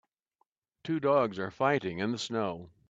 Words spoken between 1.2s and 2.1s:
are fighting